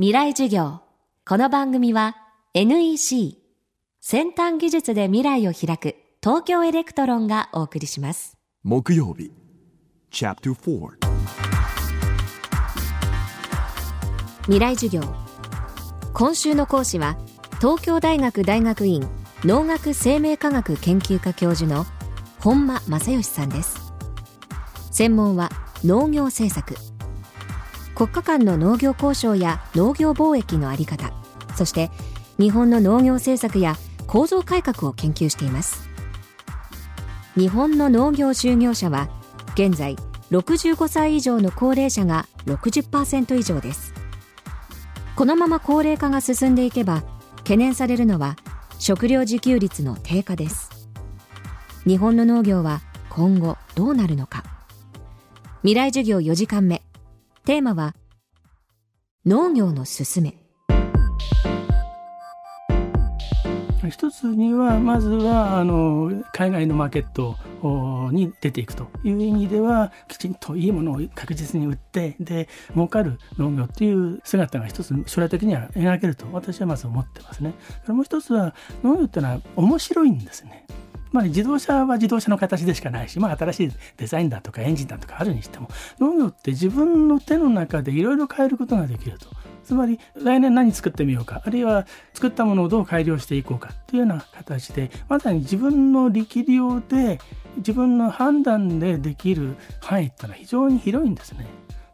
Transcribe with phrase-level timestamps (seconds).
[0.00, 0.80] 未来授業。
[1.28, 2.16] この番組は
[2.54, 3.36] NEC
[4.00, 8.38] 先端技術で未来を開く東京エレクトロンがお送りします。
[8.62, 9.30] 木曜日
[10.10, 10.92] Chapter 4
[14.44, 15.02] 未来授業。
[16.14, 17.18] 今週の講師は
[17.60, 19.06] 東京大学大学院
[19.44, 21.84] 農学生命科学研究科教授の
[22.38, 23.92] 本間正義さんです。
[24.90, 25.50] 専門は
[25.84, 26.74] 農業政策
[28.00, 31.12] 国家間の農業交渉や農業貿易のあり方
[31.54, 31.90] そして
[32.38, 35.90] 日本の農業政策や構造改革を研究しています。
[37.36, 39.10] 日本の農業就業者は
[39.52, 39.96] 現在
[40.30, 43.92] 65歳以上の高齢者が60%以上です。
[45.14, 47.02] このまま高齢化が進んでいけば
[47.40, 48.36] 懸念されるのは
[48.78, 50.70] 食料自給率の低下です。
[51.84, 52.80] 日本の農業は
[53.10, 54.42] 今後どうなるのか。
[55.60, 56.80] 未来授業4時間目。
[57.46, 57.94] テーマは
[59.24, 60.34] 農業のすすめ
[63.88, 67.36] 一つにはまずはあの海外のマーケット
[68.12, 77.54] に出ていくという意味ではきちんといいものを確実に売ってで儲かる農業っていう姿が一つ将来的には描けると私はまず思ってますね。
[77.88, 80.66] もう一つは農業っていうのは面白いんですね。
[81.12, 89.28] まあ、自動車は自動車の形でしかないし、まあ、新しいデザインだとかエンジンだとかあるにしても農業って自分の手の中でいろいろ変えることができると。
[89.62, 97.20] つまり来年何作ってみようかあるいは作ったものをどう改良していこうかというような形でまさに自分の力量で
[97.58, 101.46] 自分の判断でできる範囲っていうのは非常に広いんですね。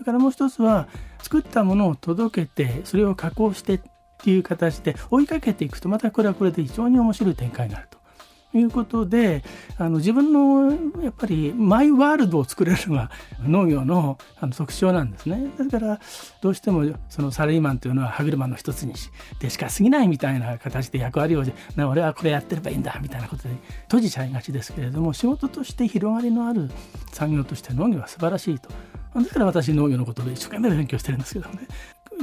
[0.00, 0.88] だからもう一つは
[1.22, 3.80] 作ったものを届けてそれを加工してっ
[4.18, 7.99] ていう形で追いかけていくとまたこれはこれで非常に面白い展開になると。
[8.58, 9.44] いうことで
[9.78, 13.10] あの自分のやっぱりマイワールドを作れるのが
[13.42, 15.50] 農業のあの特徴なんですね。
[15.58, 16.00] だから
[16.40, 21.44] どうしてもそのサラリーマンというのは歯車の一つにしでしか過ぎないみたいな形で役割を
[21.76, 23.50] 俺はこれやってればいいんだみたいなことで
[23.82, 26.70] 閉じちゃいがちですけれども仕事として広がりのある
[27.12, 28.70] 産業として農業は素晴らしいと。
[29.14, 31.66] だから私農業のことで一生懸命勉強してるんですけどね。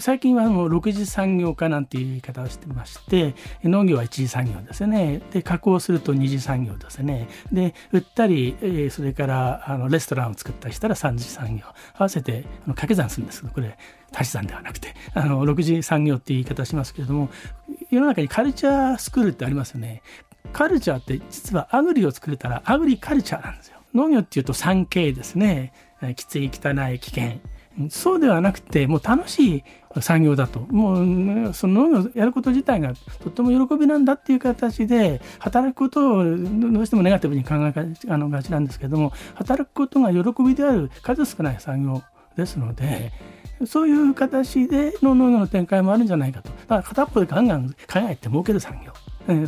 [0.00, 5.20] 最近はもう6次産業化なんていう言い方をしてまして農業は1次産業ですね。
[5.32, 7.28] で加工すると2次産業ですね。
[7.52, 11.64] で売ったり、えー、それからあのレストランを作ったりしたら3次産業。
[11.94, 13.76] 合わせてあの掛け算するんですけどこれ
[14.12, 14.94] 足し算ではなくて。
[15.14, 17.30] あの6次産業っていう言い方しますけれども
[17.90, 20.02] 世の中にカルチャースクールってありますよね。
[20.52, 23.78] カルチャーって実はアグリを作れたらアグリカルチャーなんですよ。
[23.94, 25.72] 農業っていうと 3K ですね。
[26.16, 27.40] きつい汚い危険。
[27.90, 29.64] そうではなくてもう楽しい
[30.00, 37.72] 産業だともうその農業やること自体がとっても喜びなんだっていう形で働くことをどうしてもネガティブに考え
[38.08, 42.02] ががちなんですけども働くことが喜びである数少ない産業
[42.36, 43.12] ですので。
[43.64, 46.50] そういう形での農業の展開もあるんじゃないかと。
[46.50, 48.92] だから片っぽでガンガン考えて儲ける産業。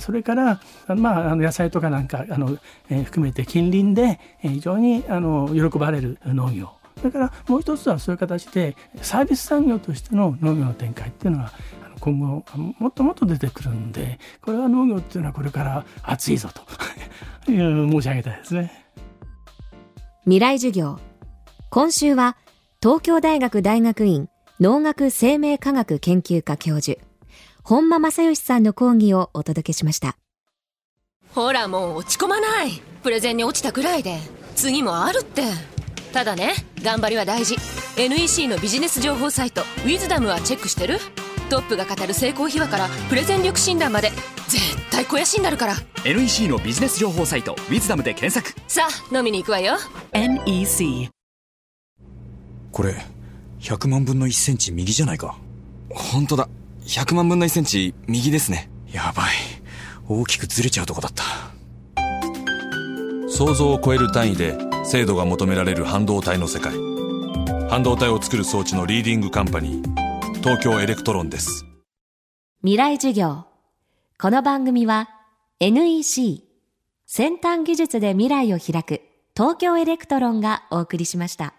[0.00, 11.52] それから、まあ、野菜とかなんかあの、えー、含めて近隣で非常にあの喜ばれる農業だからもう一つはそういう形でサービス産業としての農業の展開っていうのが
[12.00, 12.44] 今後
[12.78, 16.62] もっともっと出てくるんでこれは農業っていうのはこれから熱いぞと
[17.46, 18.84] 申し上げたいですね。
[20.24, 20.98] 未来授業。
[21.70, 22.36] 今週は
[22.82, 24.28] 東京大学大学院
[24.60, 27.00] 農学生命科学研究科教授
[27.62, 30.16] 本間正義さんの講義をお届けしました。
[31.34, 32.82] ほらもう落ち込まない。
[33.02, 34.18] プレゼンに落ちたくらいで
[34.56, 35.42] 次もあるって
[36.12, 37.56] ただね頑張りは大事。
[37.96, 40.98] NEC のビジネス情報サイト「ウィズダムはチェックしてる？
[41.50, 44.10] トップが語る成功秘話からプレゼン力診断まで
[44.48, 45.74] 絶対肥やしになるから。
[46.04, 48.58] NEC のビジネス情報サイト「ウィズダムで検索。
[48.68, 49.76] さあ飲みに行くわよ。
[50.12, 51.08] NEC
[52.70, 52.94] これ
[53.60, 55.36] 100万分の1センチ右じゃないか。
[55.90, 56.48] 本当だ。
[56.84, 58.70] 100万分の1センチ右ですね。
[58.92, 59.34] やばい。
[60.08, 61.24] 大きくずれちゃうとこだった。
[63.28, 64.56] 想像を超える単位で
[64.90, 66.72] 精度が求められる半導体の世界。
[67.68, 71.66] 半導体を作る装置のリーディングカンパニー東京エレクトロンです。
[72.62, 73.44] 未来授業。
[74.18, 75.10] この番組は
[75.60, 76.42] NEC
[77.04, 79.02] 先端技術で未来を開く
[79.36, 81.52] 東京エレクトロンがお送りしました。